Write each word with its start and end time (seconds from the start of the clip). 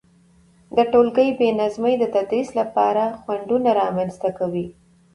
د 0.75 0.77
تولګي 0.91 1.29
بي 1.37 1.49
نظمي 1.61 1.93
د 1.99 2.03
تدريس 2.15 2.49
لپاره 2.59 3.03
خنډونه 3.23 3.69
رامنځته 3.81 4.29
کوي، 4.39 4.67